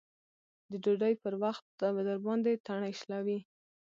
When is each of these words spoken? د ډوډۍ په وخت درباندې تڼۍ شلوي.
د 0.71 0.73
ډوډۍ 0.83 1.13
په 1.23 1.29
وخت 1.43 1.65
درباندې 1.79 2.53
تڼۍ 2.65 2.93
شلوي. 3.01 3.39